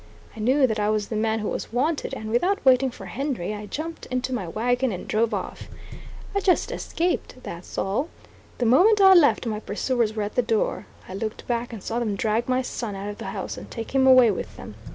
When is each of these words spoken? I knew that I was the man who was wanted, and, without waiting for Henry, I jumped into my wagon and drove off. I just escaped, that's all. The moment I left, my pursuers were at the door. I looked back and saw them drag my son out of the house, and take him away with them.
I 0.35 0.39
knew 0.39 0.65
that 0.65 0.79
I 0.79 0.89
was 0.89 1.09
the 1.09 1.15
man 1.15 1.37
who 1.41 1.47
was 1.47 1.71
wanted, 1.71 2.15
and, 2.15 2.31
without 2.31 2.65
waiting 2.65 2.89
for 2.89 3.05
Henry, 3.05 3.53
I 3.53 3.67
jumped 3.67 4.07
into 4.07 4.33
my 4.33 4.47
wagon 4.47 4.91
and 4.91 5.07
drove 5.07 5.31
off. 5.31 5.67
I 6.33 6.39
just 6.39 6.71
escaped, 6.71 7.35
that's 7.43 7.77
all. 7.77 8.09
The 8.57 8.65
moment 8.65 8.99
I 8.99 9.13
left, 9.13 9.45
my 9.45 9.59
pursuers 9.59 10.15
were 10.15 10.23
at 10.23 10.33
the 10.33 10.41
door. 10.41 10.87
I 11.07 11.13
looked 11.13 11.45
back 11.45 11.71
and 11.71 11.83
saw 11.83 11.99
them 11.99 12.15
drag 12.15 12.49
my 12.49 12.63
son 12.63 12.95
out 12.95 13.09
of 13.09 13.19
the 13.19 13.25
house, 13.25 13.57
and 13.59 13.69
take 13.69 13.93
him 13.93 14.07
away 14.07 14.31
with 14.31 14.57
them. 14.57 14.73